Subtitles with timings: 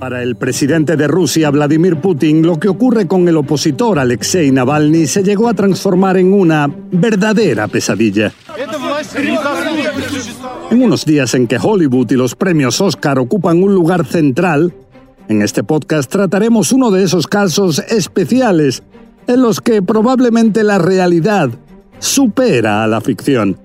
[0.00, 5.06] Para el presidente de Rusia, Vladimir Putin, lo que ocurre con el opositor Alexei Navalny
[5.06, 8.32] se llegó a transformar en una verdadera pesadilla.
[10.70, 14.72] En unos días en que Hollywood y los premios Oscar ocupan un lugar central,
[15.28, 18.82] en este podcast trataremos uno de esos casos especiales
[19.26, 21.50] en los que probablemente la realidad
[21.98, 23.58] supera a la ficción.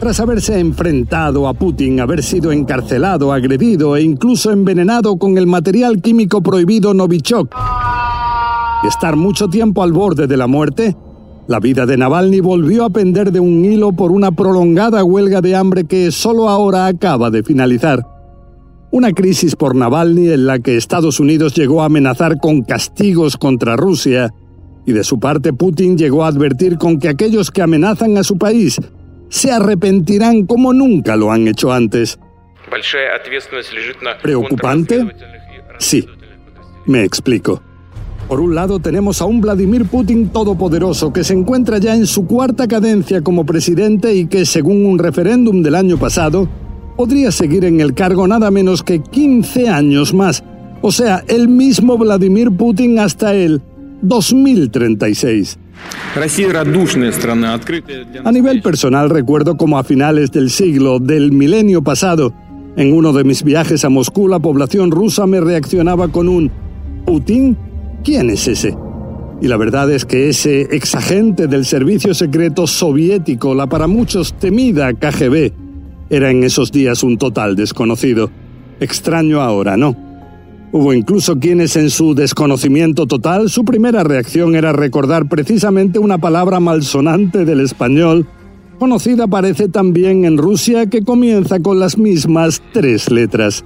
[0.00, 6.02] Tras haberse enfrentado a Putin, haber sido encarcelado, agredido e incluso envenenado con el material
[6.02, 7.54] químico prohibido Novichok
[8.82, 10.94] y estar mucho tiempo al borde de la muerte,
[11.46, 15.56] la vida de Navalny volvió a pender de un hilo por una prolongada huelga de
[15.56, 18.04] hambre que solo ahora acaba de finalizar.
[18.90, 23.76] Una crisis por Navalny en la que Estados Unidos llegó a amenazar con castigos contra
[23.76, 24.34] Rusia,
[24.86, 28.36] y de su parte Putin llegó a advertir con que aquellos que amenazan a su
[28.36, 28.80] país
[29.34, 32.20] se arrepentirán como nunca lo han hecho antes.
[34.22, 35.04] ¿Preocupante?
[35.78, 36.06] Sí.
[36.86, 37.60] Me explico.
[38.28, 42.28] Por un lado tenemos a un Vladimir Putin todopoderoso que se encuentra ya en su
[42.28, 46.48] cuarta cadencia como presidente y que, según un referéndum del año pasado,
[46.96, 50.44] podría seguir en el cargo nada menos que 15 años más.
[50.80, 53.60] O sea, el mismo Vladimir Putin hasta el
[54.02, 55.58] 2036.
[58.24, 62.32] A nivel personal recuerdo como a finales del siglo, del milenio pasado,
[62.76, 66.50] en uno de mis viajes a Moscú la población rusa me reaccionaba con un
[67.04, 67.56] ¿Putin?
[68.02, 68.76] ¿Quién es ese?
[69.40, 74.92] Y la verdad es que ese exagente del servicio secreto soviético, la para muchos temida
[74.92, 75.52] KGB,
[76.10, 78.30] era en esos días un total desconocido.
[78.80, 79.96] Extraño ahora, ¿no?
[80.74, 86.58] Hubo incluso quienes en su desconocimiento total su primera reacción era recordar precisamente una palabra
[86.58, 88.26] malsonante del español,
[88.80, 93.64] conocida parece también en Rusia que comienza con las mismas tres letras.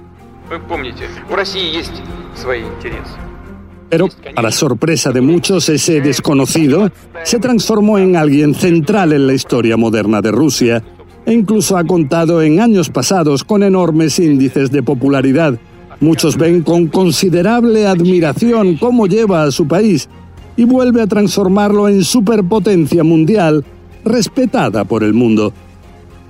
[3.89, 6.91] Pero, para sorpresa de muchos, ese desconocido
[7.23, 10.83] se transformó en alguien central en la historia moderna de Rusia
[11.25, 15.59] e incluso ha contado en años pasados con enormes índices de popularidad
[16.01, 20.07] Muchos ven con considerable admiración cómo lleva a su país
[20.55, 23.65] y vuelve a transformarlo en superpotencia mundial,
[24.05, 25.53] respetada por el mundo.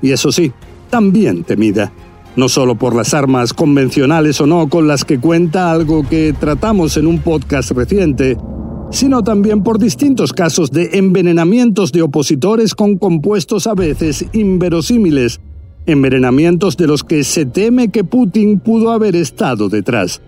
[0.02, 0.52] Y eso sí,
[0.90, 1.91] también temida,
[2.35, 6.97] no solo por las armas convencionales o no con las que cuenta algo que tratamos
[6.97, 8.38] en un podcast reciente,
[8.91, 15.40] sino también por distintos casos de envenenamientos de opositores con compuestos a veces inverosímiles,
[15.90, 20.22] envenenamientos de los que se teme que Putin pudo haber estado detrás.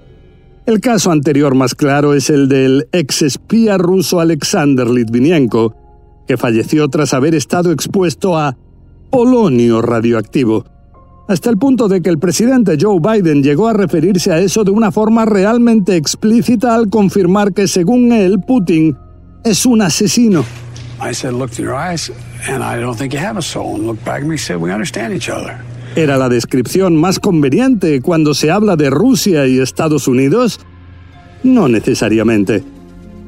[0.65, 5.75] El caso anterior más claro es el del ex espía ruso Alexander Litvinenko,
[6.27, 8.57] que falleció tras haber estado expuesto a
[9.09, 10.63] polonio radioactivo,
[11.27, 14.71] hasta el punto de que el presidente Joe Biden llegó a referirse a eso de
[14.71, 18.97] una forma realmente explícita al confirmar que según él Putin
[19.43, 20.45] es un asesino.
[25.95, 30.59] ¿Era la descripción más conveniente cuando se habla de Rusia y Estados Unidos?
[31.43, 32.63] No necesariamente.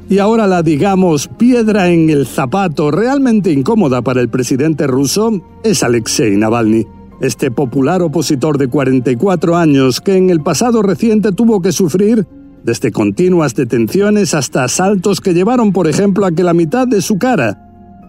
[0.08, 5.82] Y ahora la, digamos, piedra en el zapato realmente incómoda para el presidente ruso es
[5.82, 6.86] Alexei Navalny,
[7.22, 12.28] este popular opositor de 44 años que en el pasado reciente tuvo que sufrir
[12.64, 17.18] desde continuas detenciones hasta asaltos que llevaron, por ejemplo, a que la mitad de su
[17.18, 17.63] cara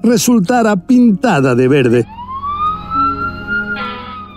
[0.04, 2.06] resultara pintada de verde.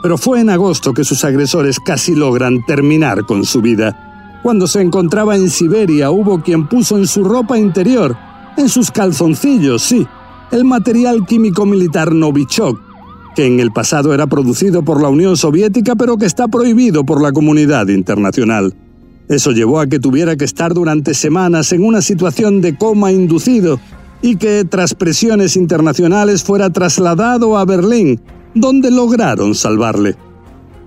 [0.02, 4.40] Pero fue en agosto que sus agresores casi logran terminar con su vida.
[4.44, 8.16] Cuando se encontraba en Siberia hubo quien puso en su ropa interior,
[8.56, 10.08] en sus calzoncillos, sí,
[10.52, 12.80] el material químico militar Novichok,
[13.36, 17.22] que en el pasado era producido por la Unión Soviética pero que está prohibido por
[17.22, 18.74] la comunidad internacional.
[19.28, 23.82] Eso llevó a que tuviera que estar durante semanas en una situación de coma inducido
[24.22, 28.20] y que tras presiones internacionales fuera trasladado a Berlín,
[28.54, 30.16] donde lograron salvarle.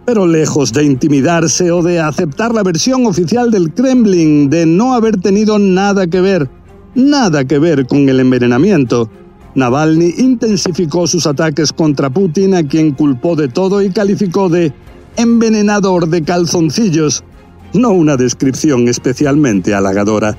[0.04, 5.18] Pero lejos de intimidarse o de aceptar la versión oficial del Kremlin de no haber
[5.18, 6.50] tenido nada que ver,
[6.94, 9.08] nada que ver con el envenenamiento,
[9.54, 14.72] Navalny intensificó sus ataques contra Putin a quien culpó de todo y calificó de
[15.16, 17.24] envenenador de calzoncillos,
[17.74, 20.36] no una descripción especialmente halagadora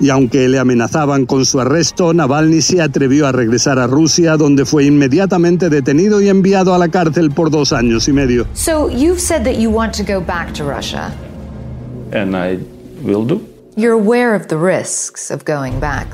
[0.00, 4.64] y aunque le amenazaban con su arresto, Navalny se atrevió a regresar a Rusia, donde
[4.64, 8.46] fue inmediatamente detenido y enviado a la cárcel por dos años y medio.
[8.54, 11.12] So you've said that you want to go back to Russia.
[12.12, 12.58] And I
[13.02, 13.42] will do.
[13.76, 16.08] You're aware of the risks of going back.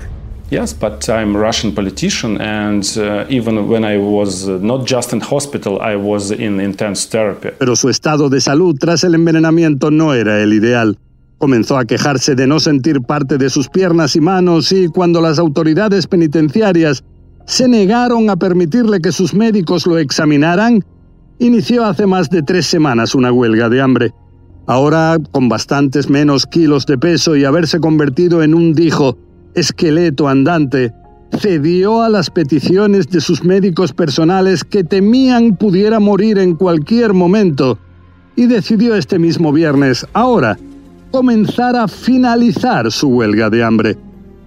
[0.51, 5.13] Yes, but I'm a Russian politician, and uh, even when I was uh, not just
[5.13, 7.49] in hospital, I was in intense therapy.
[7.59, 10.99] Pero su estado de salud tras el envenenamiento no era el ideal.
[11.39, 15.39] Comenzó a quejarse de no sentir parte de sus piernas y manos y cuando las
[15.39, 17.05] autoridades penitenciarias
[17.45, 20.83] se negaron a permitirle que sus médicos lo examinaran,
[21.39, 24.15] inició hace más de tres semanas una huelga de hambre.
[24.67, 29.19] Ahora, con bastantes menos kilos de peso y haberse convertido en un dijo
[29.55, 30.93] esqueleto andante,
[31.39, 37.79] cedió a las peticiones de sus médicos personales que temían pudiera morir en cualquier momento
[38.37, 40.59] y decidió este mismo viernes, ahora,
[41.17, 43.97] comenzar a finalizar su huelga de hambre.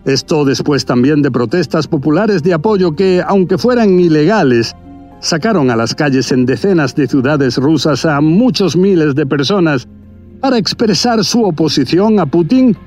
[0.06, 4.76] Esto después también de protestas populares de apoyo que, aunque fueran ilegales,
[5.20, 9.88] sacaron a las calles en decenas de ciudades rusas a muchos miles de personas
[10.42, 12.78] para expresar su oposición a Putin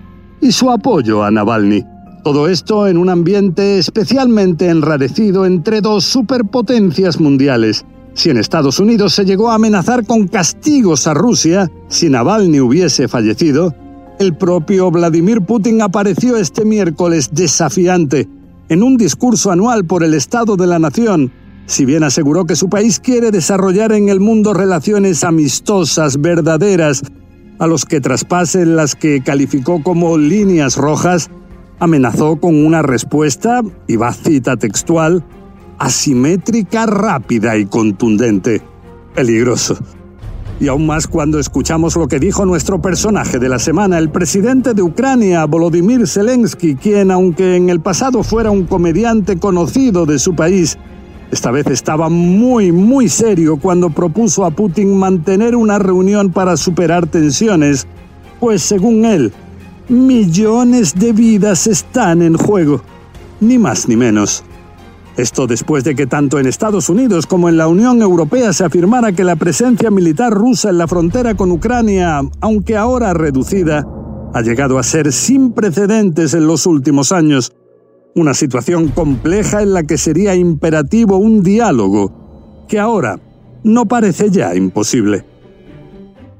[0.40, 1.84] y su apoyo a Navalny.
[2.22, 7.84] Todo esto en un ambiente especialmente enrarecido entre dos superpotencias mundiales.
[8.14, 13.08] Si en Estados Unidos se llegó a amenazar con castigos a Rusia si Navalny hubiese
[13.08, 13.74] fallecido,
[14.18, 18.28] el propio Vladimir Putin apareció este miércoles desafiante
[18.68, 21.32] en un discurso anual por el Estado de la Nación,
[21.66, 27.02] si bien aseguró que su país quiere desarrollar en el mundo relaciones amistosas, verdaderas,
[27.58, 31.30] a los que traspasen las que calificó como líneas rojas,
[31.78, 35.24] amenazó con una respuesta, y va cita textual,
[35.82, 38.62] asimétrica, rápida y contundente.
[39.16, 39.76] Peligroso.
[40.60, 44.74] Y aún más cuando escuchamos lo que dijo nuestro personaje de la semana, el presidente
[44.74, 50.36] de Ucrania, Volodymyr Zelensky, quien, aunque en el pasado fuera un comediante conocido de su
[50.36, 50.78] país,
[51.32, 57.08] esta vez estaba muy, muy serio cuando propuso a Putin mantener una reunión para superar
[57.08, 57.88] tensiones,
[58.38, 59.32] pues según él,
[59.88, 62.80] Millones de vidas están en juego,
[63.40, 64.44] ni más ni menos.
[65.16, 69.12] Esto después de que tanto en Estados Unidos como en la Unión Europea se afirmara
[69.12, 73.86] que la presencia militar rusa en la frontera con Ucrania, aunque ahora reducida,
[74.32, 77.52] ha llegado a ser sin precedentes en los últimos años.
[78.14, 83.20] Una situación compleja en la que sería imperativo un diálogo, que ahora
[83.64, 85.26] no parece ya imposible.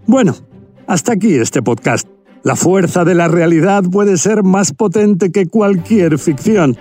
[0.07, 0.35] Bueno,
[0.87, 2.09] hasta aquí este podcast.
[2.43, 6.77] La fuerza de la realidad puede ser más potente que cualquier ficción.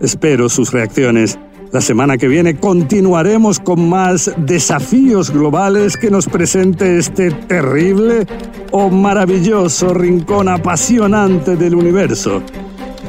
[0.00, 1.38] Espero sus reacciones.
[1.72, 8.26] La semana que viene continuaremos con más desafíos globales que nos presente este terrible
[8.70, 12.42] o maravilloso rincón apasionante del universo,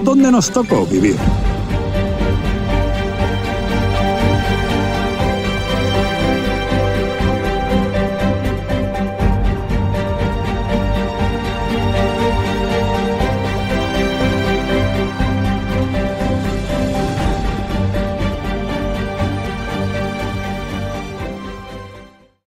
[0.03, 1.15] donde nos tocó vivir.